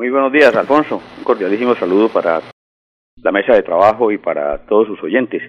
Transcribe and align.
Muy 0.00 0.08
buenos 0.08 0.32
días, 0.32 0.54
Alfonso. 0.54 1.02
Un 1.18 1.24
cordialísimo 1.24 1.76
saludo 1.76 2.08
para 2.08 2.40
la 3.22 3.32
mesa 3.32 3.52
de 3.52 3.62
trabajo 3.62 4.10
y 4.10 4.16
para 4.16 4.64
todos 4.64 4.86
sus 4.86 5.02
oyentes. 5.02 5.42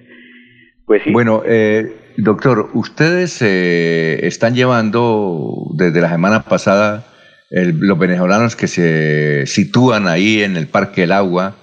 Pues 0.84 1.02
sí. 1.02 1.10
Bueno, 1.10 1.42
eh, 1.46 2.12
doctor, 2.18 2.68
ustedes 2.74 3.40
eh, 3.40 4.26
están 4.26 4.54
llevando 4.54 5.54
desde 5.74 6.02
la 6.02 6.10
semana 6.10 6.42
pasada 6.42 7.02
los 7.50 7.98
venezolanos 7.98 8.54
que 8.54 8.66
se 8.66 9.46
sitúan 9.46 10.06
ahí 10.06 10.42
en 10.42 10.58
el 10.58 10.66
Parque 10.66 11.00
del 11.00 11.12
Agua, 11.12 11.54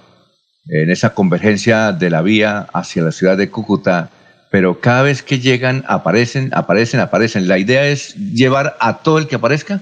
en 0.66 0.90
esa 0.90 1.14
convergencia 1.14 1.92
de 1.92 2.10
la 2.10 2.22
vía 2.22 2.66
hacia 2.74 3.04
la 3.04 3.12
ciudad 3.12 3.38
de 3.38 3.50
Cúcuta, 3.50 4.10
pero 4.50 4.80
cada 4.80 5.04
vez 5.04 5.22
que 5.22 5.38
llegan 5.38 5.84
aparecen, 5.86 6.50
aparecen, 6.54 6.98
aparecen. 6.98 7.46
¿La 7.46 7.58
idea 7.58 7.86
es 7.86 8.16
llevar 8.16 8.76
a 8.80 8.98
todo 8.98 9.18
el 9.18 9.28
que 9.28 9.36
aparezca? 9.36 9.78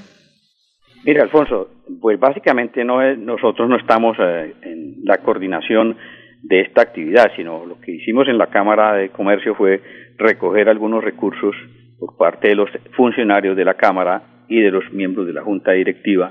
Mira, 1.08 1.22
Alfonso, 1.22 1.70
pues 2.02 2.20
básicamente 2.20 2.84
no 2.84 3.00
es, 3.00 3.16
nosotros 3.16 3.66
no 3.66 3.76
estamos 3.76 4.14
eh, 4.20 4.52
en 4.60 4.96
la 5.04 5.16
coordinación 5.16 5.96
de 6.42 6.60
esta 6.60 6.82
actividad, 6.82 7.32
sino 7.34 7.64
lo 7.64 7.80
que 7.80 7.92
hicimos 7.92 8.28
en 8.28 8.36
la 8.36 8.48
Cámara 8.48 8.92
de 8.92 9.08
Comercio 9.08 9.54
fue 9.54 9.80
recoger 10.18 10.68
algunos 10.68 11.02
recursos 11.02 11.56
por 11.98 12.18
parte 12.18 12.48
de 12.48 12.56
los 12.56 12.68
funcionarios 12.94 13.56
de 13.56 13.64
la 13.64 13.72
Cámara 13.72 14.44
y 14.50 14.60
de 14.60 14.70
los 14.70 14.84
miembros 14.92 15.26
de 15.26 15.32
la 15.32 15.40
Junta 15.40 15.72
Directiva 15.72 16.30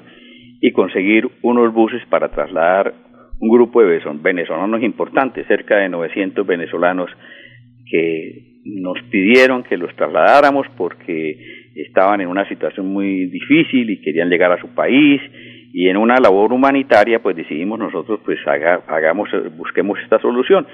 y 0.61 0.71
conseguir 0.73 1.27
unos 1.41 1.73
buses 1.73 2.05
para 2.11 2.29
trasladar 2.29 2.93
un 3.39 3.49
grupo 3.49 3.81
de 3.81 3.99
venezolanos 4.21 4.83
importantes, 4.83 5.47
cerca 5.47 5.77
de 5.77 5.89
900 5.89 6.45
venezolanos 6.45 7.09
que 7.89 8.61
nos 8.63 9.01
pidieron 9.09 9.63
que 9.63 9.75
los 9.75 9.95
trasladáramos 9.95 10.67
porque 10.77 11.56
estaban 11.81 12.21
en 12.21 12.27
una 12.27 12.47
situación 12.47 12.87
muy 12.87 13.27
difícil 13.27 13.89
y 13.89 14.01
querían 14.01 14.29
llegar 14.29 14.51
a 14.51 14.59
su 14.59 14.67
país 14.69 15.21
y 15.73 15.89
en 15.89 15.97
una 15.97 16.15
labor 16.17 16.53
humanitaria 16.53 17.19
pues 17.19 17.35
decidimos 17.35 17.77
nosotros 17.79 18.19
pues 18.25 18.39
hagamos 18.47 19.29
busquemos 19.57 19.99
esta 19.99 20.19
solución. 20.19 20.65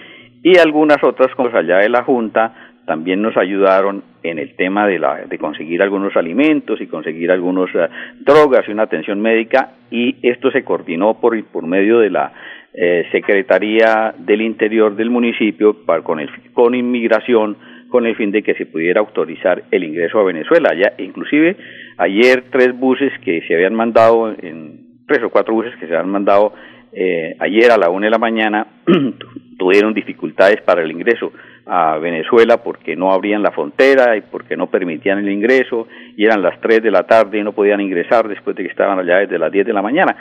Y 0.43 0.57
algunas 0.57 1.01
otras 1.03 1.33
cosas 1.35 1.55
allá 1.55 1.77
de 1.77 1.89
la 1.89 2.03
junta 2.03 2.53
también 2.85 3.21
nos 3.21 3.37
ayudaron 3.37 4.03
en 4.23 4.39
el 4.39 4.55
tema 4.55 4.87
de, 4.87 4.99
la, 4.99 5.25
de 5.25 5.37
conseguir 5.37 5.81
algunos 5.81 6.15
alimentos 6.17 6.81
y 6.81 6.87
conseguir 6.87 7.31
algunas 7.31 7.73
eh, 7.73 7.87
drogas 8.19 8.67
y 8.67 8.71
una 8.71 8.83
atención 8.83 9.21
médica 9.21 9.71
y 9.89 10.15
esto 10.21 10.51
se 10.51 10.63
coordinó 10.63 11.19
por, 11.19 11.41
por 11.45 11.65
medio 11.65 11.99
de 11.99 12.09
la 12.09 12.33
eh, 12.73 13.05
Secretaría 13.11 14.13
del 14.17 14.41
Interior 14.41 14.95
del 14.95 15.09
municipio 15.09 15.85
para, 15.85 16.01
con, 16.01 16.19
el, 16.19 16.29
con 16.53 16.75
inmigración 16.75 17.55
con 17.93 18.07
el 18.07 18.15
fin 18.15 18.31
de 18.31 18.41
que 18.41 18.55
se 18.55 18.65
pudiera 18.65 19.01
autorizar 19.01 19.65
el 19.69 19.83
ingreso 19.83 20.17
a 20.19 20.23
Venezuela. 20.23 20.71
Ya, 20.75 20.93
inclusive 20.97 21.55
ayer 21.97 22.45
tres 22.49 22.75
buses 22.75 23.13
que 23.23 23.43
se 23.47 23.53
habían 23.53 23.75
mandado, 23.75 24.31
en, 24.31 24.79
tres 25.05 25.21
o 25.23 25.29
cuatro 25.29 25.53
buses 25.53 25.75
que 25.75 25.85
se 25.85 25.93
habían 25.93 26.09
mandado 26.09 26.55
eh, 26.91 27.35
ayer 27.37 27.69
a 27.69 27.77
la 27.77 27.91
una 27.91 28.07
de 28.07 28.09
la 28.09 28.17
mañana 28.17 28.65
tuvieron 29.59 29.93
dificultades 29.93 30.59
para 30.61 30.81
el 30.81 30.89
ingreso 30.89 31.33
a 31.67 31.99
Venezuela 31.99 32.63
porque 32.63 32.95
no 32.95 33.13
abrían 33.13 33.43
la 33.43 33.51
frontera 33.51 34.17
y 34.17 34.21
porque 34.21 34.57
no 34.57 34.71
permitían 34.71 35.19
el 35.19 35.29
ingreso 35.29 35.87
y 36.17 36.25
eran 36.25 36.41
las 36.41 36.59
tres 36.61 36.81
de 36.81 36.89
la 36.89 37.03
tarde 37.03 37.37
y 37.37 37.43
no 37.43 37.51
podían 37.51 37.79
ingresar 37.79 38.27
después 38.27 38.55
de 38.55 38.63
que 38.63 38.69
estaban 38.69 38.97
allá 38.97 39.19
desde 39.19 39.37
las 39.37 39.51
diez 39.51 39.67
de 39.67 39.73
la 39.73 39.83
mañana. 39.83 40.17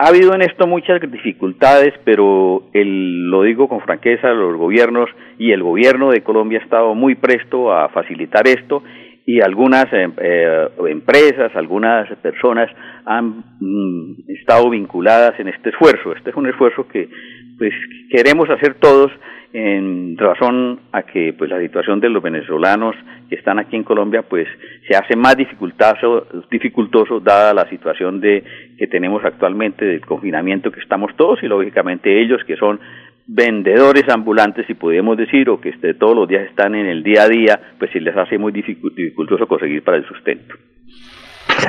Ha 0.00 0.10
habido 0.10 0.32
en 0.32 0.42
esto 0.42 0.68
muchas 0.68 1.00
dificultades, 1.10 1.92
pero 2.04 2.62
el, 2.72 3.28
lo 3.28 3.42
digo 3.42 3.68
con 3.68 3.80
franqueza, 3.80 4.28
los 4.28 4.56
gobiernos 4.56 5.10
y 5.40 5.50
el 5.50 5.64
gobierno 5.64 6.10
de 6.10 6.22
Colombia 6.22 6.60
ha 6.60 6.62
estado 6.62 6.94
muy 6.94 7.16
presto 7.16 7.72
a 7.72 7.88
facilitar 7.88 8.46
esto 8.46 8.84
y 9.28 9.42
algunas 9.42 9.84
eh, 9.92 10.08
eh, 10.22 10.68
empresas, 10.88 11.54
algunas 11.54 12.08
personas 12.22 12.70
han 13.04 13.44
mm, 13.60 14.12
estado 14.28 14.70
vinculadas 14.70 15.38
en 15.38 15.48
este 15.48 15.68
esfuerzo. 15.68 16.14
Este 16.14 16.30
es 16.30 16.36
un 16.36 16.46
esfuerzo 16.46 16.88
que 16.88 17.10
pues 17.58 17.74
queremos 18.10 18.48
hacer 18.48 18.76
todos 18.76 19.12
en 19.52 20.16
razón 20.16 20.80
a 20.92 21.02
que 21.02 21.34
pues 21.36 21.50
la 21.50 21.60
situación 21.60 22.00
de 22.00 22.08
los 22.08 22.22
venezolanos 22.22 22.96
que 23.28 23.34
están 23.34 23.58
aquí 23.58 23.76
en 23.76 23.84
Colombia 23.84 24.22
pues 24.22 24.48
se 24.88 24.96
hace 24.96 25.14
más 25.14 25.36
dificultoso, 25.36 26.26
dificultoso 26.50 27.20
dada 27.20 27.52
la 27.52 27.68
situación 27.68 28.22
de 28.22 28.42
que 28.78 28.86
tenemos 28.86 29.22
actualmente 29.26 29.84
del 29.84 30.06
confinamiento 30.06 30.72
que 30.72 30.80
estamos 30.80 31.14
todos 31.16 31.42
y 31.42 31.48
lógicamente 31.48 32.18
ellos 32.18 32.42
que 32.46 32.56
son 32.56 32.80
vendedores 33.28 34.08
ambulantes 34.08 34.66
si 34.66 34.74
podemos 34.74 35.16
decir 35.16 35.50
o 35.50 35.60
que 35.60 35.68
este, 35.68 35.92
todos 35.94 36.16
los 36.16 36.28
días 36.28 36.48
están 36.48 36.74
en 36.74 36.86
el 36.86 37.02
día 37.02 37.24
a 37.24 37.28
día 37.28 37.60
pues 37.78 37.90
se 37.92 38.00
les 38.00 38.16
hace 38.16 38.38
muy 38.38 38.52
dificultoso 38.52 39.46
conseguir 39.46 39.84
para 39.84 39.98
el 39.98 40.06
sustento. 40.06 40.54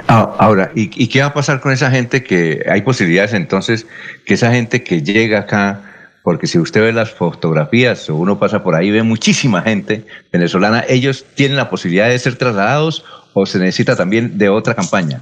Ah, 0.08 0.36
ahora, 0.40 0.72
¿y, 0.74 0.90
¿y 0.96 1.10
qué 1.10 1.20
va 1.20 1.28
a 1.28 1.34
pasar 1.34 1.60
con 1.60 1.74
esa 1.74 1.92
gente 1.92 2.24
que 2.24 2.64
hay 2.66 2.82
posibilidades 2.82 3.34
entonces 3.34 3.86
que 4.26 4.36
esa 4.36 4.52
gente 4.52 4.84
que 4.84 5.02
llega 5.02 5.40
acá 5.40 5.82
porque 6.24 6.48
si 6.48 6.60
usted 6.60 6.82
ve 6.82 6.94
las 6.94 7.14
fotografías 7.14 8.10
o 8.10 8.16
uno 8.16 8.40
pasa 8.40 8.64
por 8.64 8.76
ahí, 8.76 8.92
ve 8.92 9.04
muchísima 9.04 9.62
gente 9.62 10.04
venezolana, 10.32 10.84
ellos 10.88 11.26
tienen 11.36 11.58
la 11.58 11.70
posibilidad 11.70 12.10
de 12.10 12.20
ser 12.20 12.38
trasladados 12.38 13.04
o 13.34 13.46
se 13.46 13.60
necesita 13.60 13.96
también 13.96 14.38
de 14.38 14.50
otra 14.50 14.76
campaña. 14.76 15.22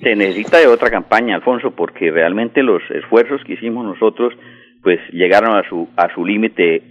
Se 0.00 0.16
necesita 0.16 0.58
de 0.58 0.66
otra 0.66 0.90
campaña, 0.90 1.36
Alfonso, 1.36 1.70
porque 1.70 2.10
realmente 2.10 2.62
los 2.62 2.82
esfuerzos 2.90 3.40
que 3.46 3.52
hicimos 3.54 3.84
nosotros 3.84 4.34
pues 4.82 4.98
llegaron 5.12 5.56
a 5.56 5.68
su 5.68 5.88
a 5.96 6.12
su 6.14 6.24
límite 6.24 6.82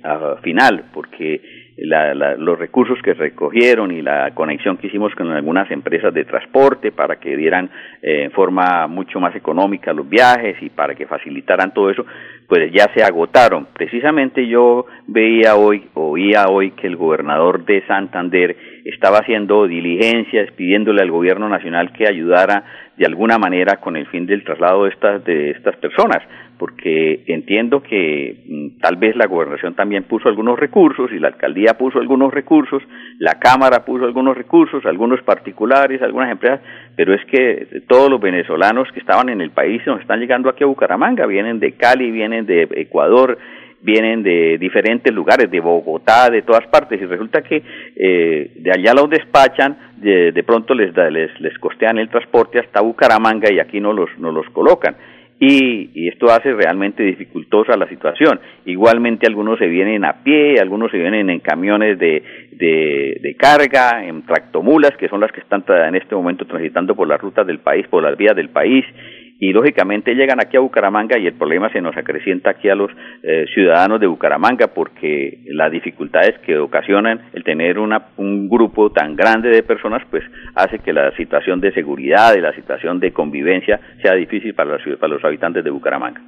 final, 0.41 0.85
porque 0.93 1.41
los 1.77 2.59
recursos 2.59 2.99
que 3.01 3.13
recogieron 3.13 3.91
y 3.91 4.01
la 4.01 4.31
conexión 4.35 4.77
que 4.77 4.87
hicimos 4.87 5.13
con 5.15 5.31
algunas 5.31 5.69
empresas 5.71 6.13
de 6.13 6.25
transporte 6.25 6.91
para 6.91 7.15
que 7.15 7.35
dieran 7.35 7.69
eh, 8.01 8.23
en 8.25 8.31
forma 8.31 8.87
mucho 8.87 9.19
más 9.19 9.35
económica 9.35 9.93
los 9.93 10.07
viajes 10.07 10.57
y 10.61 10.69
para 10.69 10.93
que 10.93 11.07
facilitaran 11.07 11.73
todo 11.73 11.89
eso, 11.89 12.05
pues 12.47 12.71
ya 12.71 12.87
se 12.93 13.03
agotaron. 13.03 13.67
Precisamente 13.73 14.45
yo 14.47 14.85
veía 15.07 15.55
hoy, 15.55 15.87
oía 15.95 16.45
hoy 16.49 16.71
que 16.71 16.87
el 16.87 16.97
gobernador 16.97 17.65
de 17.65 17.81
Santander 17.87 18.55
estaba 18.85 19.19
haciendo 19.19 19.67
diligencias 19.67 20.51
pidiéndole 20.53 21.01
al 21.01 21.11
gobierno 21.11 21.49
nacional 21.49 21.91
que 21.91 22.07
ayudara 22.07 22.63
de 22.97 23.05
alguna 23.05 23.37
manera 23.37 23.77
con 23.77 23.95
el 23.95 24.07
fin 24.07 24.25
del 24.25 24.43
traslado 24.43 24.83
de 24.83 24.89
estas, 24.89 25.23
de 25.23 25.51
estas 25.51 25.75
personas 25.77 26.21
porque 26.61 27.23
entiendo 27.25 27.81
que 27.81 28.35
mm, 28.47 28.81
tal 28.81 28.95
vez 28.97 29.15
la 29.15 29.25
gobernación 29.25 29.73
también 29.73 30.03
puso 30.03 30.29
algunos 30.29 30.59
recursos 30.59 31.11
y 31.11 31.17
la 31.17 31.29
alcaldía 31.29 31.75
puso 31.75 31.97
algunos 31.97 32.31
recursos, 32.31 32.83
la 33.17 33.39
Cámara 33.39 33.83
puso 33.83 34.05
algunos 34.05 34.37
recursos, 34.37 34.85
algunos 34.85 35.23
particulares, 35.23 36.03
algunas 36.03 36.31
empresas, 36.31 36.59
pero 36.95 37.15
es 37.15 37.25
que 37.25 37.81
todos 37.87 38.11
los 38.11 38.21
venezolanos 38.21 38.87
que 38.93 38.99
estaban 38.99 39.29
en 39.29 39.41
el 39.41 39.49
país 39.49 39.81
nos 39.87 40.01
están 40.01 40.19
llegando 40.19 40.49
aquí 40.49 40.63
a 40.63 40.67
Bucaramanga, 40.67 41.25
vienen 41.25 41.59
de 41.59 41.71
Cali, 41.71 42.11
vienen 42.11 42.45
de 42.45 42.67
Ecuador, 42.75 43.39
vienen 43.81 44.23
de 44.23 44.57
diferentes 44.57 45.13
lugares, 45.13 45.49
de 45.49 45.59
Bogotá, 45.59 46.29
de 46.29 46.41
todas 46.43 46.67
partes, 46.67 47.01
y 47.01 47.05
resulta 47.05 47.41
que 47.41 47.63
eh, 47.95 48.51
de 48.55 48.71
allá 48.71 48.93
los 48.93 49.09
despachan, 49.09 49.77
de, 49.97 50.31
de 50.31 50.43
pronto 50.43 50.73
les, 50.73 50.95
les, 50.95 51.39
les 51.39 51.57
costean 51.59 51.97
el 51.97 52.09
transporte 52.09 52.59
hasta 52.59 52.81
Bucaramanga 52.81 53.51
y 53.51 53.59
aquí 53.59 53.79
no 53.79 53.93
los, 53.93 54.09
no 54.17 54.31
los 54.31 54.47
colocan 54.49 54.95
y, 55.43 56.07
esto 56.07 56.27
hace 56.27 56.53
realmente 56.53 57.01
dificultosa 57.01 57.75
la 57.75 57.87
situación. 57.87 58.39
Igualmente 58.65 59.25
algunos 59.25 59.57
se 59.57 59.65
vienen 59.65 60.05
a 60.05 60.23
pie, 60.23 60.59
algunos 60.59 60.91
se 60.91 60.97
vienen 60.97 61.31
en 61.31 61.39
camiones 61.39 61.97
de, 61.97 62.23
de, 62.51 63.17
de, 63.19 63.35
carga, 63.35 64.05
en 64.05 64.23
tractomulas, 64.23 64.91
que 64.97 65.09
son 65.09 65.19
las 65.19 65.31
que 65.31 65.41
están 65.41 65.63
en 65.67 65.95
este 65.95 66.13
momento 66.13 66.45
transitando 66.45 66.95
por 66.95 67.07
las 67.07 67.19
rutas 67.19 67.47
del 67.47 67.57
país, 67.57 67.87
por 67.87 68.03
las 68.03 68.15
vías 68.17 68.35
del 68.35 68.49
país, 68.49 68.85
y 69.41 69.51
lógicamente 69.53 70.13
llegan 70.13 70.39
aquí 70.39 70.55
a 70.55 70.59
Bucaramanga 70.59 71.17
y 71.17 71.25
el 71.25 71.33
problema 71.33 71.71
se 71.71 71.81
nos 71.81 71.97
acrecienta 71.97 72.51
aquí 72.51 72.69
a 72.69 72.75
los 72.75 72.91
eh, 73.23 73.45
ciudadanos 73.51 73.99
de 73.99 74.05
Bucaramanga 74.05 74.67
porque 74.67 75.39
las 75.47 75.71
dificultades 75.71 76.37
que 76.45 76.59
ocasionan 76.59 77.19
el 77.33 77.43
tener 77.43 77.79
una, 77.79 78.09
un 78.17 78.47
grupo 78.47 78.91
tan 78.91 79.15
grande 79.15 79.49
de 79.49 79.63
personas 79.63 80.03
pues 80.11 80.23
hace 80.53 80.77
que 80.77 80.93
la 80.93 81.11
situación 81.17 81.59
de 81.59 81.73
seguridad 81.73 82.35
y 82.37 82.39
la 82.39 82.53
situación 82.53 82.99
de 82.99 83.11
convivencia 83.13 83.79
sea 84.03 84.13
difícil 84.13 84.53
para 84.53 84.77
los, 84.77 84.99
para 84.99 85.15
los 85.15 85.25
habitantes 85.25 85.63
de 85.63 85.71
Bucaramanga. 85.71 86.21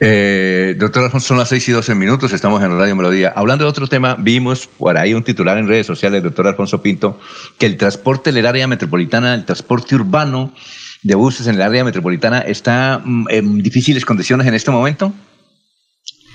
Eh, 0.00 0.74
doctor 0.76 1.04
Alfonso, 1.04 1.28
son 1.28 1.38
las 1.38 1.48
6 1.48 1.68
y 1.68 1.72
12 1.72 1.94
minutos, 1.94 2.32
estamos 2.32 2.60
en 2.60 2.76
Radio 2.76 2.96
Melodía. 2.96 3.32
Hablando 3.36 3.64
de 3.64 3.70
otro 3.70 3.86
tema, 3.86 4.16
vimos 4.18 4.66
por 4.66 4.98
ahí 4.98 5.14
un 5.14 5.22
titular 5.22 5.58
en 5.58 5.68
redes 5.68 5.86
sociales, 5.86 6.24
doctor 6.24 6.48
Alfonso 6.48 6.82
Pinto, 6.82 7.20
que 7.56 7.66
el 7.66 7.76
transporte 7.76 8.30
en 8.30 8.36
el 8.38 8.46
área 8.46 8.66
metropolitana, 8.66 9.34
el 9.34 9.44
transporte 9.44 9.94
urbano, 9.94 10.52
de 11.02 11.14
buses 11.14 11.48
en 11.48 11.56
el 11.56 11.62
área 11.62 11.84
metropolitana 11.84 12.40
está 12.40 13.00
mm, 13.04 13.26
en 13.30 13.58
difíciles 13.62 14.04
condiciones 14.04 14.46
en 14.46 14.54
este 14.54 14.70
momento? 14.70 15.12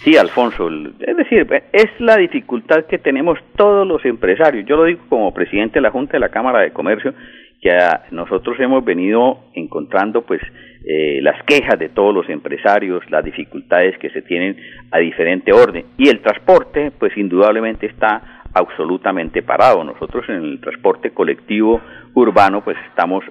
Sí, 0.03 0.15
Alfonso. 0.15 0.69
Es 0.99 1.17
decir, 1.17 1.47
es 1.73 1.87
la 1.99 2.15
dificultad 2.17 2.85
que 2.85 2.97
tenemos 2.97 3.39
todos 3.55 3.85
los 3.85 4.05
empresarios. 4.05 4.65
Yo 4.65 4.77
lo 4.77 4.85
digo 4.85 5.01
como 5.09 5.33
presidente 5.33 5.75
de 5.75 5.81
la 5.81 5.91
Junta 5.91 6.13
de 6.13 6.19
la 6.19 6.29
Cámara 6.29 6.61
de 6.61 6.71
Comercio, 6.71 7.13
que 7.61 7.75
nosotros 8.11 8.57
hemos 8.59 8.85
venido 8.85 9.39
encontrando 9.53 10.21
pues 10.21 10.41
eh, 10.85 11.19
las 11.21 11.43
quejas 11.43 11.77
de 11.79 11.89
todos 11.89 12.13
los 12.13 12.29
empresarios, 12.29 13.03
las 13.09 13.25
dificultades 13.25 13.97
que 13.97 14.09
se 14.11 14.21
tienen 14.21 14.55
a 14.91 14.99
diferente 14.99 15.51
orden. 15.51 15.85
Y 15.97 16.07
el 16.07 16.21
transporte, 16.21 16.91
pues 16.97 17.17
indudablemente 17.17 17.87
está 17.87 18.36
absolutamente 18.57 19.41
parado. 19.41 19.83
Nosotros 19.83 20.25
en 20.29 20.35
el 20.35 20.59
transporte 20.59 21.11
colectivo 21.11 21.81
urbano 22.13 22.63
pues 22.63 22.77
estamos 22.89 23.23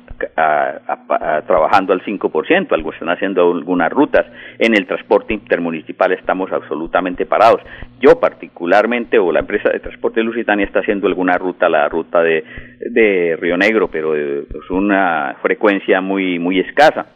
trabajando 1.46 1.92
al 1.92 2.02
5%, 2.04 2.72
algo 2.72 2.92
están 2.92 3.10
haciendo 3.10 3.52
algunas 3.52 3.90
rutas. 3.90 4.26
En 4.58 4.74
el 4.74 4.86
transporte 4.86 5.34
intermunicipal 5.34 6.12
estamos 6.12 6.52
absolutamente 6.52 7.26
parados. 7.26 7.60
Yo 8.00 8.20
particularmente 8.20 9.18
o 9.18 9.32
la 9.32 9.40
empresa 9.40 9.70
de 9.70 9.80
transporte 9.80 10.22
Lusitania 10.22 10.66
está 10.66 10.80
haciendo 10.80 11.06
alguna 11.06 11.36
ruta, 11.38 11.68
la 11.68 11.88
ruta 11.88 12.22
de, 12.22 12.44
de 12.90 13.36
Río 13.40 13.56
Negro, 13.56 13.88
pero 13.88 14.14
es 14.14 14.46
pues, 14.50 14.70
una 14.70 15.36
frecuencia 15.42 16.00
muy 16.00 16.38
muy 16.38 16.60
escasa. 16.60 17.15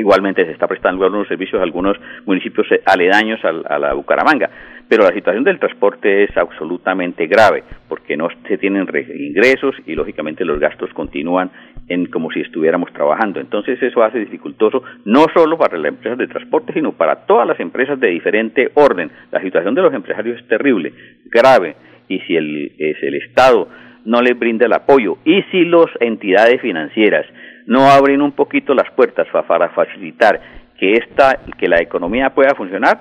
Igualmente 0.00 0.44
se 0.46 0.52
está 0.52 0.66
prestando 0.66 1.04
algunos 1.04 1.28
servicios 1.28 1.60
a 1.60 1.64
algunos 1.64 1.96
municipios 2.24 2.66
aledaños 2.86 3.38
a, 3.44 3.78
la 3.78 3.92
Bucaramanga. 3.92 4.50
Pero 4.88 5.04
la 5.04 5.12
situación 5.12 5.44
del 5.44 5.58
transporte 5.58 6.24
es 6.24 6.36
absolutamente 6.36 7.26
grave 7.26 7.62
porque 7.88 8.16
no 8.16 8.28
se 8.48 8.58
tienen 8.58 8.88
ingresos 9.14 9.76
y 9.86 9.94
lógicamente 9.94 10.44
los 10.44 10.58
gastos 10.58 10.92
continúan 10.94 11.50
en 11.88 12.06
como 12.06 12.30
si 12.32 12.40
estuviéramos 12.40 12.92
trabajando. 12.92 13.38
Entonces 13.40 13.80
eso 13.82 14.02
hace 14.02 14.18
dificultoso 14.18 14.82
no 15.04 15.26
solo 15.34 15.58
para 15.58 15.78
las 15.78 15.90
empresas 15.90 16.18
de 16.18 16.26
transporte, 16.26 16.72
sino 16.72 16.92
para 16.92 17.26
todas 17.26 17.46
las 17.46 17.60
empresas 17.60 18.00
de 18.00 18.08
diferente 18.08 18.70
orden. 18.74 19.10
La 19.30 19.40
situación 19.40 19.74
de 19.74 19.82
los 19.82 19.94
empresarios 19.94 20.40
es 20.40 20.48
terrible, 20.48 20.92
grave, 21.26 21.76
y 22.08 22.18
si 22.20 22.36
el, 22.36 22.72
es 22.78 23.02
el 23.02 23.14
Estado 23.14 23.68
no 24.04 24.20
les 24.22 24.38
brinda 24.38 24.66
el 24.66 24.72
apoyo 24.72 25.18
y 25.24 25.42
si 25.50 25.64
las 25.64 25.86
entidades 26.00 26.60
financieras 26.60 27.26
no 27.66 27.88
abren 27.88 28.22
un 28.22 28.32
poquito 28.32 28.74
las 28.74 28.90
puertas 28.92 29.26
para 29.46 29.68
facilitar 29.70 30.40
que 30.78 30.94
esta, 30.94 31.38
que 31.58 31.68
la 31.68 31.80
economía 31.80 32.30
pueda 32.30 32.54
funcionar, 32.54 33.00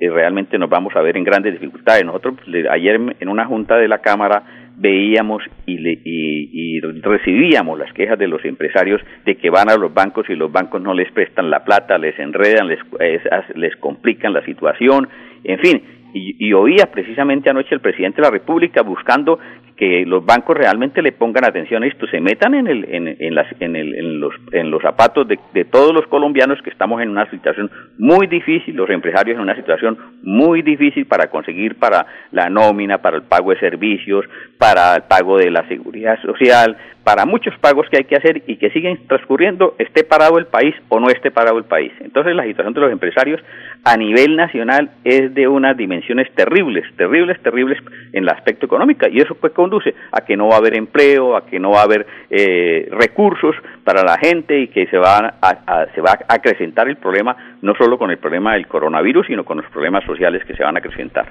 eh, 0.00 0.10
realmente 0.10 0.58
nos 0.58 0.70
vamos 0.70 0.96
a 0.96 1.02
ver 1.02 1.16
en 1.16 1.24
grandes 1.24 1.52
dificultades. 1.52 2.04
Nosotros 2.04 2.36
ayer 2.70 3.00
en 3.20 3.28
una 3.28 3.46
junta 3.46 3.76
de 3.76 3.88
la 3.88 3.98
Cámara 3.98 4.42
veíamos 4.76 5.42
y, 5.66 5.76
y, 5.78 6.80
recibíamos 6.80 7.78
las 7.78 7.92
quejas 7.92 8.18
de 8.18 8.26
los 8.26 8.44
empresarios 8.44 9.00
de 9.24 9.36
que 9.36 9.50
van 9.50 9.70
a 9.70 9.76
los 9.76 9.92
bancos 9.92 10.28
y 10.28 10.34
los 10.34 10.50
bancos 10.50 10.82
no 10.82 10.94
les 10.94 11.10
prestan 11.12 11.50
la 11.50 11.62
plata, 11.62 11.98
les 11.98 12.18
enredan, 12.18 12.66
les, 12.66 12.80
les 13.54 13.76
complican 13.76 14.32
la 14.32 14.44
situación, 14.44 15.08
en 15.44 15.58
fin, 15.60 15.82
y, 16.14 16.36
y, 16.38 16.52
oía 16.52 16.90
precisamente 16.90 17.50
anoche 17.50 17.74
el 17.74 17.80
presidente 17.80 18.16
de 18.16 18.22
la 18.22 18.30
República 18.30 18.82
buscando 18.82 19.38
que 19.82 20.06
los 20.06 20.24
bancos 20.24 20.56
realmente 20.56 21.02
le 21.02 21.10
pongan 21.10 21.44
atención 21.44 21.82
a 21.82 21.88
esto, 21.88 22.06
se 22.06 22.20
metan 22.20 22.54
en, 22.54 22.68
el, 22.68 22.86
en, 22.88 23.34
las, 23.34 23.48
en, 23.58 23.74
el, 23.74 23.96
en, 23.96 24.20
los, 24.20 24.32
en 24.52 24.70
los 24.70 24.80
zapatos 24.80 25.26
de, 25.26 25.40
de, 25.52 25.64
todos 25.64 25.92
los 25.92 26.06
colombianos 26.06 26.62
que 26.62 26.70
estamos 26.70 27.02
en 27.02 27.08
una 27.08 27.28
situación 27.30 27.68
muy 27.98 28.28
difícil, 28.28 28.76
los 28.76 28.88
empresarios 28.90 29.34
en 29.34 29.42
una 29.42 29.56
situación 29.56 29.98
muy 30.22 30.62
difícil 30.62 31.06
para 31.06 31.30
conseguir 31.30 31.80
para 31.80 32.06
la 32.30 32.48
nómina, 32.48 32.98
para 32.98 33.16
el 33.16 33.24
pago 33.24 33.50
de 33.50 33.58
servicios, 33.58 34.24
para 34.56 34.94
el 34.94 35.02
pago 35.02 35.36
de 35.38 35.50
la 35.50 35.66
seguridad 35.66 36.16
social, 36.22 36.76
para 37.02 37.26
muchos 37.26 37.52
pagos 37.58 37.88
que 37.90 37.98
hay 37.98 38.04
que 38.04 38.16
hacer 38.16 38.44
y 38.46 38.56
que 38.56 38.70
siguen 38.70 39.06
transcurriendo, 39.08 39.74
esté 39.78 40.04
parado 40.04 40.38
el 40.38 40.46
país 40.46 40.74
o 40.88 41.00
no 41.00 41.08
esté 41.08 41.30
parado 41.30 41.58
el 41.58 41.64
país. 41.64 41.92
Entonces 42.00 42.34
la 42.34 42.44
situación 42.44 42.74
de 42.74 42.80
los 42.80 42.92
empresarios 42.92 43.40
a 43.84 43.96
nivel 43.96 44.36
nacional 44.36 44.90
es 45.02 45.34
de 45.34 45.48
unas 45.48 45.76
dimensiones 45.76 46.32
terribles, 46.34 46.84
terribles, 46.96 47.40
terribles 47.42 47.78
en 48.12 48.22
el 48.22 48.28
aspecto 48.28 48.66
económico 48.66 49.08
y 49.10 49.20
eso 49.20 49.34
pues 49.34 49.52
conduce 49.72 49.94
a 50.12 50.20
que 50.20 50.36
no 50.36 50.48
va 50.48 50.56
a 50.56 50.58
haber 50.58 50.76
empleo, 50.76 51.36
a 51.36 51.46
que 51.46 51.58
no 51.58 51.70
va 51.70 51.80
a 51.80 51.84
haber 51.84 52.06
eh, 52.30 52.88
recursos 52.92 53.54
para 53.84 54.02
la 54.02 54.18
gente 54.18 54.60
y 54.60 54.68
que 54.68 54.86
se 54.86 54.98
va 54.98 55.34
a, 55.40 55.86
se 55.94 56.00
va 56.00 56.12
a 56.12 56.34
acrecentar 56.34 56.88
el 56.88 56.96
problema 56.96 57.36
no 57.62 57.74
solo 57.74 57.98
con 57.98 58.10
el 58.10 58.18
problema 58.18 58.54
del 58.54 58.66
coronavirus, 58.66 59.26
sino 59.26 59.44
con 59.44 59.58
los 59.58 59.70
problemas 59.70 60.04
sociales 60.04 60.42
que 60.46 60.54
se 60.54 60.62
van 60.62 60.76
a 60.76 60.80
acrecentar. 60.80 61.26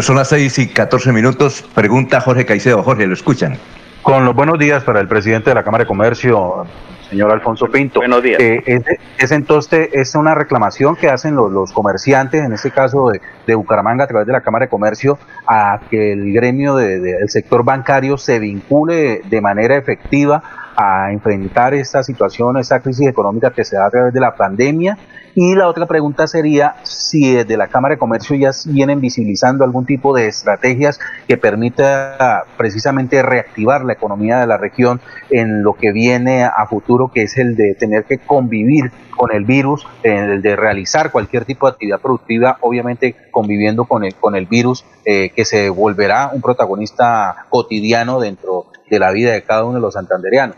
son 0.00 0.16
las 0.16 0.28
seis 0.28 0.58
y 0.58 0.72
catorce 0.72 1.12
minutos. 1.12 1.62
Pregunta 1.74 2.20
Jorge 2.20 2.44
Caicedo. 2.44 2.82
Jorge, 2.82 3.06
¿lo 3.06 3.14
escuchan? 3.14 3.54
Con 4.02 4.24
los 4.24 4.34
buenos 4.34 4.58
días 4.58 4.84
para 4.84 5.00
el 5.00 5.08
presidente 5.08 5.50
de 5.50 5.54
la 5.54 5.62
Cámara 5.62 5.84
de 5.84 5.88
Comercio, 5.88 6.66
señor 7.14 7.30
Alfonso 7.30 7.66
Pinto. 7.66 8.00
Buenos 8.00 8.24
días. 8.24 8.40
Eh, 8.40 8.82
es, 9.18 9.30
entonces 9.30 9.88
es 9.92 10.16
una 10.16 10.34
reclamación 10.34 10.96
que 10.96 11.08
hacen 11.08 11.36
los, 11.36 11.72
comerciantes, 11.72 12.44
en 12.44 12.52
este 12.52 12.72
caso 12.72 13.10
de, 13.46 13.54
Bucaramanga, 13.54 14.04
a 14.04 14.06
través 14.08 14.26
de 14.26 14.32
la 14.32 14.40
Cámara 14.40 14.64
de 14.64 14.68
Comercio, 14.68 15.18
a 15.46 15.80
que 15.88 16.12
el 16.12 16.32
gremio 16.32 16.74
del 16.74 17.28
sector 17.30 17.64
bancario 17.64 18.18
se 18.18 18.40
vincule 18.40 19.22
de 19.30 19.40
manera 19.40 19.76
efectiva 19.76 20.42
a 20.76 21.12
enfrentar 21.12 21.72
esta 21.72 22.02
situación, 22.02 22.58
esta 22.58 22.80
crisis 22.80 23.06
económica 23.06 23.52
que 23.52 23.64
se 23.64 23.76
da 23.76 23.86
a 23.86 23.90
través 23.90 24.12
de 24.12 24.18
la 24.18 24.34
pandemia 24.34 24.98
y 25.34 25.54
la 25.54 25.68
otra 25.68 25.86
pregunta 25.86 26.26
sería 26.26 26.76
si 26.84 27.32
desde 27.32 27.56
la 27.56 27.68
Cámara 27.68 27.94
de 27.94 27.98
Comercio 27.98 28.36
ya 28.36 28.50
vienen 28.66 29.00
visibilizando 29.00 29.64
algún 29.64 29.84
tipo 29.84 30.14
de 30.14 30.28
estrategias 30.28 31.00
que 31.26 31.36
permita 31.36 32.44
precisamente 32.56 33.22
reactivar 33.22 33.84
la 33.84 33.94
economía 33.94 34.38
de 34.38 34.46
la 34.46 34.56
región 34.56 35.00
en 35.30 35.62
lo 35.62 35.74
que 35.74 35.92
viene 35.92 36.44
a 36.44 36.66
futuro, 36.68 37.10
que 37.12 37.22
es 37.22 37.36
el 37.36 37.56
de 37.56 37.74
tener 37.74 38.04
que 38.04 38.18
convivir 38.18 38.92
con 39.16 39.32
el 39.32 39.44
virus, 39.44 39.86
el 40.02 40.40
de 40.42 40.56
realizar 40.56 41.10
cualquier 41.10 41.44
tipo 41.44 41.66
de 41.66 41.72
actividad 41.72 42.00
productiva, 42.00 42.58
obviamente 42.60 43.16
conviviendo 43.30 43.84
con 43.86 44.04
el, 44.04 44.14
con 44.14 44.36
el 44.36 44.46
virus, 44.46 44.84
eh, 45.04 45.30
que 45.30 45.44
se 45.44 45.68
volverá 45.68 46.30
un 46.32 46.42
protagonista 46.42 47.46
cotidiano 47.48 48.20
dentro 48.20 48.66
de 48.88 48.98
la 48.98 49.12
vida 49.12 49.32
de 49.32 49.42
cada 49.42 49.64
uno 49.64 49.74
de 49.74 49.80
los 49.80 49.94
santandereanos. 49.94 50.56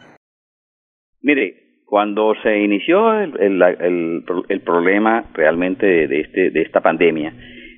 Mire, 1.23 1.66
cuando 1.87 2.35
se 2.43 2.59
inició 2.59 3.15
el, 3.15 3.41
el, 3.41 4.25
el, 4.49 4.61
problema 4.61 5.25
realmente 5.33 5.87
de, 6.09 6.21
este, 6.21 6.51
de 6.51 6.63
esta 6.63 6.81
pandemia, 6.81 7.33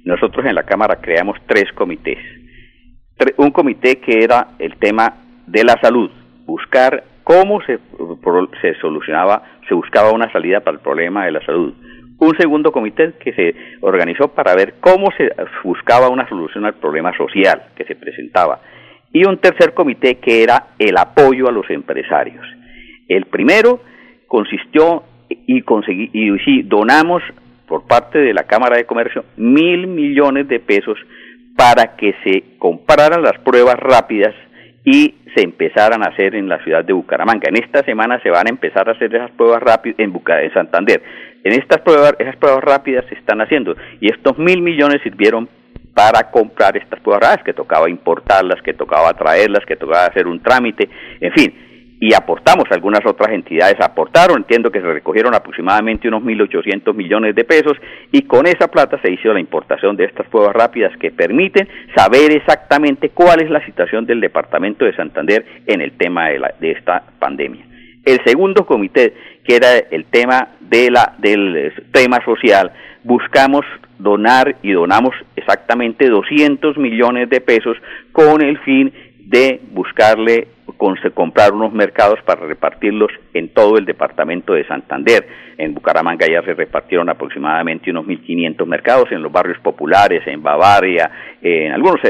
nosotros 0.04 0.46
en 0.46 0.54
la 0.54 0.62
Cámara 0.62 0.98
creamos 1.00 1.36
tres 1.46 1.70
comités. 1.74 2.18
Un 3.36 3.50
comité 3.50 3.96
que 3.96 4.24
era 4.24 4.48
el 4.58 4.76
tema 4.78 5.14
de 5.46 5.62
la 5.62 5.78
salud, 5.82 6.10
buscar 6.46 7.04
cómo 7.22 7.60
se, 7.62 7.78
se 8.62 8.74
solucionaba, 8.80 9.42
se 9.68 9.74
buscaba 9.74 10.12
una 10.12 10.32
salida 10.32 10.60
para 10.60 10.78
el 10.78 10.82
problema 10.82 11.26
de 11.26 11.32
la 11.32 11.44
salud. 11.44 11.74
Un 12.18 12.36
segundo 12.38 12.72
comité 12.72 13.12
que 13.20 13.32
se 13.34 13.54
organizó 13.82 14.28
para 14.28 14.54
ver 14.54 14.76
cómo 14.80 15.08
se 15.18 15.30
buscaba 15.62 16.08
una 16.08 16.26
solución 16.28 16.64
al 16.64 16.74
problema 16.74 17.14
social 17.14 17.66
que 17.76 17.84
se 17.84 17.94
presentaba. 17.94 18.60
Y 19.12 19.26
un 19.26 19.36
tercer 19.38 19.74
comité 19.74 20.16
que 20.16 20.42
era 20.42 20.68
el 20.78 20.96
apoyo 20.96 21.48
a 21.48 21.52
los 21.52 21.68
empresarios. 21.68 22.46
El 23.08 23.26
primero 23.26 23.80
consistió 24.28 25.02
y 25.28 25.62
conseguí, 25.62 26.10
y 26.12 26.38
sí, 26.44 26.62
donamos 26.62 27.22
por 27.66 27.86
parte 27.86 28.18
de 28.18 28.32
la 28.32 28.44
Cámara 28.44 28.76
de 28.76 28.84
Comercio 28.84 29.24
mil 29.36 29.86
millones 29.88 30.48
de 30.48 30.60
pesos 30.60 30.98
para 31.56 31.96
que 31.96 32.14
se 32.22 32.56
compraran 32.58 33.22
las 33.22 33.38
pruebas 33.40 33.76
rápidas 33.76 34.34
y 34.84 35.16
se 35.34 35.42
empezaran 35.42 36.02
a 36.02 36.10
hacer 36.10 36.34
en 36.34 36.48
la 36.48 36.62
ciudad 36.64 36.84
de 36.84 36.92
Bucaramanga. 36.92 37.48
En 37.48 37.62
esta 37.62 37.82
semana 37.82 38.20
se 38.22 38.30
van 38.30 38.46
a 38.46 38.50
empezar 38.50 38.88
a 38.88 38.92
hacer 38.92 39.14
esas 39.14 39.30
pruebas 39.32 39.62
rápidas 39.62 39.98
en, 39.98 40.14
en 40.14 40.52
Santander. 40.54 41.02
En 41.44 41.52
estas 41.52 41.80
pruebas, 41.80 42.14
esas 42.18 42.36
pruebas 42.36 42.64
rápidas 42.64 43.04
se 43.08 43.16
están 43.16 43.40
haciendo 43.40 43.76
y 44.00 44.10
estos 44.10 44.38
mil 44.38 44.62
millones 44.62 45.02
sirvieron 45.02 45.48
para 45.94 46.30
comprar 46.30 46.76
estas 46.76 47.00
pruebas 47.00 47.22
rápidas, 47.22 47.44
que 47.44 47.52
tocaba 47.54 47.90
importarlas, 47.90 48.62
que 48.62 48.72
tocaba 48.72 49.12
traerlas, 49.14 49.66
que 49.66 49.76
tocaba 49.76 50.06
hacer 50.06 50.26
un 50.28 50.40
trámite, 50.40 50.88
en 51.20 51.32
fin, 51.32 51.52
y 52.00 52.14
aportamos, 52.14 52.64
algunas 52.70 53.04
otras 53.04 53.32
entidades 53.34 53.76
aportaron, 53.80 54.38
entiendo 54.38 54.70
que 54.70 54.80
se 54.80 54.86
recogieron 54.86 55.34
aproximadamente 55.34 56.06
unos 56.06 56.22
1.800 56.22 56.94
millones 56.94 57.34
de 57.34 57.44
pesos 57.44 57.76
y 58.12 58.22
con 58.22 58.46
esa 58.46 58.68
plata 58.68 59.00
se 59.02 59.12
hizo 59.12 59.32
la 59.32 59.40
importación 59.40 59.96
de 59.96 60.04
estas 60.04 60.28
pruebas 60.28 60.54
rápidas 60.54 60.96
que 60.98 61.10
permiten 61.10 61.68
saber 61.96 62.32
exactamente 62.32 63.10
cuál 63.10 63.40
es 63.40 63.50
la 63.50 63.64
situación 63.66 64.06
del 64.06 64.20
departamento 64.20 64.84
de 64.84 64.94
Santander 64.94 65.44
en 65.66 65.80
el 65.80 65.92
tema 65.92 66.28
de, 66.28 66.38
la, 66.38 66.54
de 66.60 66.70
esta 66.70 67.02
pandemia. 67.18 67.64
El 68.04 68.20
segundo 68.24 68.64
comité, 68.64 69.14
que 69.44 69.56
era 69.56 69.76
el 69.76 70.04
tema 70.06 70.50
de 70.60 70.90
la, 70.90 71.14
del 71.18 71.72
tema 71.92 72.24
social, 72.24 72.70
buscamos 73.02 73.64
donar 73.98 74.56
y 74.62 74.70
donamos 74.72 75.14
exactamente 75.34 76.08
200 76.08 76.78
millones 76.78 77.28
de 77.28 77.40
pesos 77.40 77.76
con 78.12 78.40
el 78.40 78.58
fin 78.60 78.92
de 79.18 79.60
buscarle 79.72 80.46
comprar 81.14 81.52
unos 81.52 81.72
mercados 81.72 82.20
para 82.24 82.46
repartirlos 82.46 83.10
en 83.34 83.52
todo 83.52 83.76
el 83.78 83.84
departamento 83.84 84.54
de 84.54 84.66
Santander. 84.66 85.26
En 85.58 85.74
Bucaramanga 85.74 86.26
ya 86.26 86.42
se 86.42 86.54
repartieron 86.54 87.08
aproximadamente 87.08 87.90
unos 87.90 88.06
1.500 88.06 88.66
mercados 88.66 89.10
en 89.10 89.22
los 89.22 89.32
barrios 89.32 89.58
populares, 89.58 90.22
en 90.26 90.42
Bavaria, 90.42 91.10
en 91.42 91.72
algunos, 91.72 92.00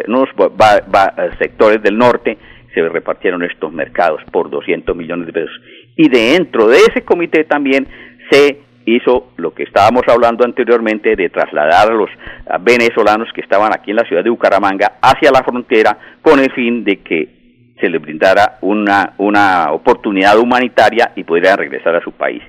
sectores 1.38 1.82
del 1.82 1.96
norte 1.96 2.36
se 2.74 2.86
repartieron 2.88 3.42
estos 3.42 3.72
mercados 3.72 4.20
por 4.30 4.50
200 4.50 4.94
millones 4.94 5.26
de 5.26 5.32
pesos. 5.32 5.60
Y 5.96 6.08
dentro 6.08 6.68
de 6.68 6.76
ese 6.76 7.02
comité 7.02 7.44
también 7.44 7.86
se 8.30 8.60
hizo 8.84 9.32
lo 9.36 9.52
que 9.52 9.64
estábamos 9.64 10.02
hablando 10.06 10.44
anteriormente 10.44 11.16
de 11.16 11.28
trasladar 11.28 11.90
a 11.90 11.94
los 11.94 12.10
venezolanos 12.60 13.28
que 13.34 13.40
estaban 13.40 13.72
aquí 13.74 13.90
en 13.90 13.96
la 13.96 14.04
ciudad 14.04 14.22
de 14.22 14.30
Bucaramanga 14.30 14.98
hacia 15.02 15.30
la 15.30 15.42
frontera 15.42 15.98
con 16.22 16.38
el 16.38 16.52
fin 16.52 16.84
de 16.84 16.98
que 16.98 17.37
se 17.80 17.88
les 17.88 18.00
brindara 18.00 18.58
una, 18.62 19.14
una 19.18 19.72
oportunidad 19.72 20.38
humanitaria 20.38 21.12
y 21.16 21.24
pudieran 21.24 21.58
regresar 21.58 21.94
a 21.94 22.00
su 22.00 22.12
país. 22.12 22.42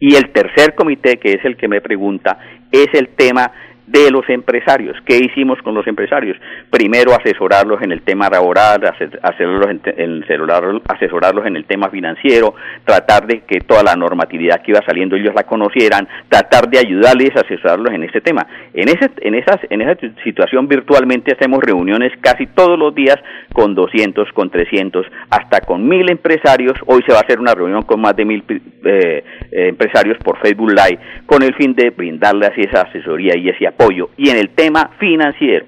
Y 0.00 0.16
el 0.16 0.30
tercer 0.32 0.74
comité, 0.74 1.18
que 1.18 1.32
es 1.32 1.44
el 1.44 1.56
que 1.56 1.68
me 1.68 1.80
pregunta, 1.80 2.38
es 2.70 2.88
el 2.92 3.08
tema 3.16 3.50
de 3.86 4.10
los 4.10 4.28
empresarios. 4.28 4.96
¿Qué 5.04 5.18
hicimos 5.18 5.60
con 5.62 5.74
los 5.74 5.86
empresarios? 5.86 6.36
Primero 6.70 7.12
asesorarlos 7.12 7.82
en 7.82 7.92
el 7.92 8.02
tema 8.02 8.28
laboral, 8.30 8.80
asesorarlos 9.22 9.68
en, 9.96 10.80
asesorarlos 10.88 11.46
en 11.46 11.56
el 11.56 11.64
tema 11.64 11.90
financiero, 11.90 12.54
tratar 12.84 13.26
de 13.26 13.40
que 13.40 13.60
toda 13.60 13.82
la 13.82 13.94
normatividad 13.94 14.62
que 14.62 14.70
iba 14.70 14.80
saliendo 14.86 15.16
ellos 15.16 15.34
la 15.34 15.44
conocieran, 15.44 16.08
tratar 16.28 16.68
de 16.68 16.78
ayudarles 16.78 17.30
asesorarlos 17.36 17.92
en 17.92 18.04
ese 18.04 18.20
tema. 18.20 18.46
En, 18.72 18.88
ese, 18.88 19.10
en, 19.20 19.34
esas, 19.34 19.58
en 19.68 19.82
esa 19.82 19.96
situación 20.22 20.66
virtualmente 20.68 21.34
hacemos 21.34 21.62
reuniones 21.62 22.12
casi 22.20 22.46
todos 22.46 22.78
los 22.78 22.94
días 22.94 23.16
con 23.52 23.74
200, 23.74 24.32
con 24.32 24.50
300, 24.50 25.06
hasta 25.30 25.60
con 25.60 25.86
mil 25.86 26.10
empresarios. 26.10 26.74
Hoy 26.86 27.02
se 27.06 27.12
va 27.12 27.18
a 27.18 27.22
hacer 27.22 27.38
una 27.38 27.54
reunión 27.54 27.82
con 27.82 28.00
más 28.00 28.16
de 28.16 28.24
mil 28.24 28.44
eh, 28.48 29.24
eh, 29.52 29.68
empresarios 29.68 30.18
por 30.18 30.38
Facebook 30.38 30.70
Live 30.70 30.98
con 31.26 31.42
el 31.42 31.54
fin 31.54 31.74
de 31.74 31.90
brindarles 31.90 32.52
esa 32.56 32.82
asesoría 32.82 33.36
y 33.36 33.48
ese 33.48 33.66
apoyo. 33.74 34.10
Y 34.16 34.30
en 34.30 34.36
el 34.36 34.50
tema 34.50 34.90
financiero, 34.98 35.66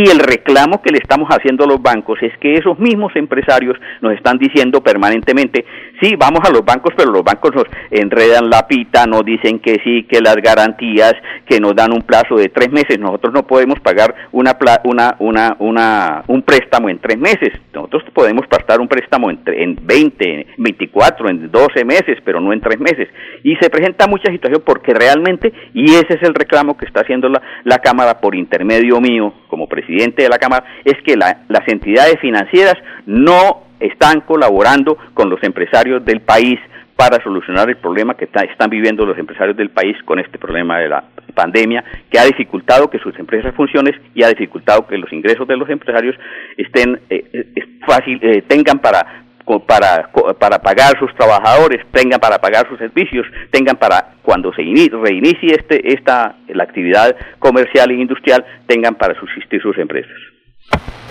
y 0.00 0.08
el 0.08 0.18
reclamo 0.18 0.80
que 0.80 0.90
le 0.90 0.98
estamos 0.98 1.28
haciendo 1.28 1.64
a 1.64 1.66
los 1.66 1.82
bancos 1.82 2.18
es 2.22 2.32
que 2.38 2.54
esos 2.54 2.78
mismos 2.78 3.14
empresarios 3.16 3.76
nos 4.00 4.14
están 4.14 4.38
diciendo 4.38 4.80
permanentemente, 4.80 5.66
sí, 6.00 6.14
vamos 6.16 6.40
a 6.48 6.50
los 6.50 6.64
bancos, 6.64 6.94
pero 6.96 7.10
los 7.10 7.22
bancos 7.22 7.54
nos 7.54 7.64
enredan 7.90 8.48
la 8.48 8.66
pita, 8.66 9.06
nos 9.06 9.26
dicen 9.26 9.58
que 9.58 9.76
sí, 9.84 10.04
que 10.04 10.22
las 10.22 10.36
garantías, 10.36 11.12
que 11.46 11.60
nos 11.60 11.76
dan 11.76 11.92
un 11.92 12.00
plazo 12.00 12.36
de 12.36 12.48
tres 12.48 12.70
meses. 12.70 12.98
Nosotros 12.98 13.34
no 13.34 13.46
podemos 13.46 13.78
pagar 13.80 14.14
una, 14.32 14.56
una, 14.84 15.16
una, 15.18 15.56
una, 15.58 16.24
un 16.28 16.42
préstamo 16.42 16.88
en 16.88 16.98
tres 16.98 17.18
meses. 17.18 17.50
Nosotros 17.74 18.04
podemos 18.14 18.46
prestar 18.46 18.80
un 18.80 18.88
préstamo 18.88 19.30
en, 19.30 19.40
en 19.46 19.78
20, 19.82 20.34
en 20.34 20.46
24, 20.56 21.28
en 21.28 21.50
12 21.50 21.84
meses, 21.84 22.18
pero 22.24 22.40
no 22.40 22.54
en 22.54 22.60
tres 22.60 22.80
meses. 22.80 23.08
Y 23.42 23.54
se 23.56 23.68
presenta 23.68 24.06
mucha 24.06 24.32
situación 24.32 24.62
porque 24.64 24.94
realmente, 24.94 25.52
y 25.74 25.84
ese 25.90 26.14
es 26.14 26.22
el 26.22 26.34
reclamo 26.34 26.78
que 26.78 26.86
está 26.86 27.00
haciendo 27.02 27.28
la, 27.28 27.42
la 27.64 27.80
Cámara 27.80 28.18
por 28.18 28.34
intermedio 28.34 28.98
mío 28.98 29.34
como 29.50 29.68
presidente, 29.68 30.22
de 30.22 30.28
la 30.28 30.38
Cámara, 30.38 30.64
es 30.84 30.94
que 31.02 31.16
las 31.16 31.68
entidades 31.68 32.18
financieras 32.20 32.76
no 33.04 33.64
están 33.80 34.20
colaborando 34.20 34.96
con 35.14 35.28
los 35.28 35.42
empresarios 35.42 36.04
del 36.04 36.20
país 36.20 36.58
para 37.00 37.22
solucionar 37.22 37.68
el 37.70 37.78
problema 37.78 38.14
que 38.14 38.26
están 38.26 38.68
viviendo 38.68 39.06
los 39.06 39.16
empresarios 39.16 39.56
del 39.56 39.70
país 39.70 39.96
con 40.04 40.18
este 40.18 40.38
problema 40.38 40.78
de 40.78 40.90
la 40.90 41.02
pandemia, 41.34 41.82
que 42.10 42.18
ha 42.18 42.24
dificultado 42.24 42.90
que 42.90 42.98
sus 42.98 43.18
empresas 43.18 43.54
funcionen 43.54 43.94
y 44.14 44.22
ha 44.22 44.28
dificultado 44.28 44.86
que 44.86 44.98
los 44.98 45.10
ingresos 45.10 45.48
de 45.48 45.56
los 45.56 45.70
empresarios 45.70 46.14
estén 46.58 47.00
eh, 47.08 47.24
eh, 47.32 47.64
fácil 47.86 48.18
eh, 48.22 48.42
tengan 48.46 48.80
para 48.80 49.24
para, 49.58 50.10
para 50.38 50.58
pagar 50.60 50.98
sus 50.98 51.12
trabajadores, 51.16 51.84
tengan 51.90 52.20
para 52.20 52.38
pagar 52.38 52.68
sus 52.68 52.78
servicios, 52.78 53.26
tengan 53.50 53.76
para 53.76 54.14
cuando 54.22 54.52
se 54.52 54.62
reinicie 54.62 55.54
este, 55.54 55.92
esta, 55.92 56.36
la 56.48 56.62
actividad 56.62 57.16
comercial 57.38 57.90
e 57.90 57.94
industrial, 57.94 58.44
tengan 58.66 58.94
para 58.94 59.18
subsistir 59.18 59.60
sus 59.60 59.76
empresas. 59.78 60.16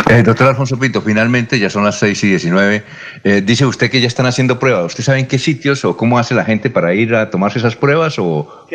Eh, 0.10 0.24
doctor 0.24 0.48
Alfonso 0.48 0.80
Pinto, 0.80 1.02
finalmente 1.02 1.60
ya 1.60 1.70
son 1.70 1.84
las 1.84 2.00
6 2.00 2.24
y 2.24 2.30
19. 2.30 2.82
Eh, 3.24 3.42
dice 3.46 3.66
usted 3.66 3.92
que 3.92 4.02
ya 4.02 4.08
están 4.08 4.26
haciendo 4.26 4.58
pruebas. 4.58 4.86
¿Usted 4.86 5.04
sabe 5.04 5.20
en 5.20 5.28
qué 5.28 5.38
sitios 5.38 5.86
o 5.86 5.96
cómo 5.96 6.18
hace 6.18 6.34
la 6.34 6.46
gente 6.46 6.72
para 6.72 6.96
ir 6.96 7.14
a 7.14 7.30
tomarse 7.30 7.60
esas 7.60 7.76
pruebas 7.76 8.18
o, 8.18 8.66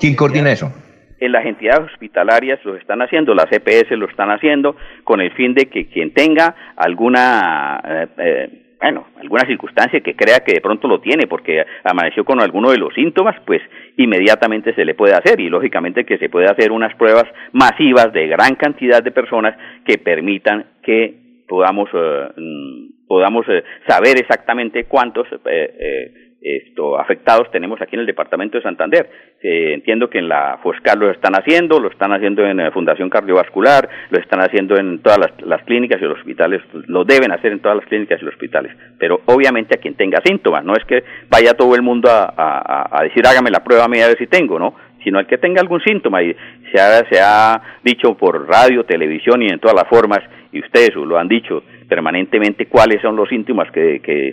quién 0.00 0.16
coordina 0.16 0.50
eso? 0.50 0.72
En 1.20 1.32
las 1.32 1.44
entidades 1.44 1.90
hospitalarias 1.92 2.60
lo 2.64 2.76
están 2.76 3.02
haciendo, 3.02 3.34
las 3.34 3.50
EPS 3.50 3.90
lo 3.90 4.08
están 4.08 4.30
haciendo 4.30 4.76
con 5.04 5.20
el 5.20 5.32
fin 5.32 5.52
de 5.54 5.66
que 5.66 5.86
quien 5.86 6.14
tenga 6.14 6.54
alguna 6.76 7.80
eh, 7.86 8.06
eh 8.18 8.63
bueno, 8.80 9.06
alguna 9.20 9.46
circunstancia 9.46 10.00
que 10.00 10.14
crea 10.14 10.40
que 10.40 10.54
de 10.54 10.60
pronto 10.60 10.88
lo 10.88 11.00
tiene 11.00 11.26
porque 11.26 11.64
amaneció 11.84 12.24
con 12.24 12.40
alguno 12.40 12.70
de 12.70 12.78
los 12.78 12.92
síntomas, 12.94 13.36
pues 13.46 13.62
inmediatamente 13.96 14.74
se 14.74 14.84
le 14.84 14.94
puede 14.94 15.14
hacer 15.14 15.40
y 15.40 15.48
lógicamente 15.48 16.04
que 16.04 16.18
se 16.18 16.28
puede 16.28 16.46
hacer 16.46 16.72
unas 16.72 16.94
pruebas 16.96 17.24
masivas 17.52 18.12
de 18.12 18.26
gran 18.26 18.54
cantidad 18.56 19.02
de 19.02 19.10
personas 19.10 19.56
que 19.86 19.98
permitan 19.98 20.66
que 20.82 21.14
podamos 21.48 21.88
eh, 21.92 22.28
mm, 22.36 23.06
podamos 23.06 23.46
eh, 23.48 23.62
saber 23.86 24.18
exactamente 24.18 24.84
cuántos 24.84 25.26
eh, 25.44 26.23
esto, 26.44 26.98
afectados 26.98 27.50
tenemos 27.50 27.80
aquí 27.80 27.96
en 27.96 28.00
el 28.00 28.06
departamento 28.06 28.58
de 28.58 28.62
Santander. 28.62 29.08
entiendo 29.40 30.10
que 30.10 30.18
en 30.18 30.28
la 30.28 30.58
Foscal 30.62 30.98
lo 30.98 31.10
están 31.10 31.34
haciendo, 31.34 31.80
lo 31.80 31.88
están 31.88 32.12
haciendo 32.12 32.44
en 32.46 32.58
la 32.58 32.70
Fundación 32.70 33.08
Cardiovascular, 33.08 33.88
lo 34.10 34.18
están 34.18 34.40
haciendo 34.40 34.76
en 34.76 35.00
todas 35.00 35.18
las, 35.42 35.62
clínicas 35.64 36.00
y 36.00 36.04
los 36.04 36.18
hospitales, 36.18 36.60
lo 36.86 37.04
deben 37.04 37.32
hacer 37.32 37.52
en 37.52 37.60
todas 37.60 37.78
las 37.78 37.86
clínicas 37.86 38.20
y 38.20 38.24
los 38.26 38.34
hospitales. 38.34 38.76
Pero 38.98 39.20
obviamente 39.26 39.76
a 39.76 39.80
quien 39.80 39.94
tenga 39.94 40.20
síntomas, 40.22 40.64
no 40.64 40.74
es 40.74 40.84
que 40.84 41.02
vaya 41.30 41.54
todo 41.54 41.74
el 41.74 41.82
mundo 41.82 42.10
a, 42.10 43.00
decir 43.02 43.26
hágame 43.26 43.50
la 43.50 43.64
prueba 43.64 43.84
a 43.84 43.88
mí 43.88 44.00
a 44.00 44.08
ver 44.08 44.18
si 44.18 44.26
tengo, 44.26 44.58
¿no? 44.58 44.74
Sino 45.04 45.18
al 45.18 45.26
que 45.26 45.38
tenga 45.38 45.60
algún 45.60 45.80
síntoma 45.80 46.22
y 46.22 46.34
se 46.72 46.80
ha, 46.80 47.06
se 47.08 47.20
ha 47.20 47.60
dicho 47.84 48.14
por 48.14 48.48
radio, 48.48 48.84
televisión 48.84 49.42
y 49.42 49.48
en 49.48 49.60
todas 49.60 49.76
las 49.76 49.88
formas, 49.88 50.20
y 50.50 50.60
ustedes 50.60 50.94
lo 50.96 51.18
han 51.18 51.28
dicho, 51.28 51.62
permanentemente 51.88 52.66
cuáles 52.66 53.02
son 53.02 53.14
los 53.14 53.28
síntomas 53.28 53.70
que, 53.70 54.00
que, 54.00 54.32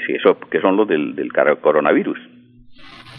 que 0.49 0.61
son 0.61 0.77
los 0.77 0.87
del, 0.87 1.15
del 1.15 1.31
coronavirus. 1.61 2.17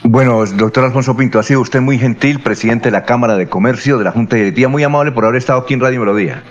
Bueno, 0.05 0.45
doctor 0.57 0.85
Alfonso 0.85 1.17
Pinto, 1.17 1.39
ha 1.39 1.45
sido 1.45 1.61
usted 1.61 1.81
muy 1.81 1.99
gentil, 1.99 2.41
presidente 2.41 2.87
de 2.87 2.93
la 2.93 3.05
Cámara 3.05 3.37
de 3.37 3.49
Comercio 3.49 3.99
de 3.99 4.05
la 4.05 4.11
Junta 4.11 4.37
Directiva, 4.37 4.69
muy 4.69 4.83
amable 4.83 5.13
por 5.13 5.25
haber 5.25 5.37
estado 5.37 5.61
aquí 5.61 5.75
en 5.75 5.81
Radio 5.81 6.01
Melodía. 6.01 6.43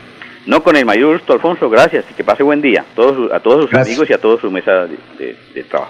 No, 0.48 0.64
con 0.64 0.76
el 0.76 0.86
mayor 0.86 1.18
gusto, 1.18 1.34
Alfonso, 1.34 1.70
gracias 1.70 2.06
y 2.10 2.14
que 2.14 2.24
pase 2.24 2.44
buen 2.44 2.62
día 2.62 2.82
a 2.82 2.96
todos, 2.96 3.32
a 3.32 3.40
todos 3.42 3.70
sus 3.70 3.74
amigos 3.74 4.10
y 4.10 4.14
a 4.14 4.18
toda 4.20 4.40
su 4.40 4.50
mesa 4.50 4.88
de 5.18 5.64
trabajo. 5.70 5.90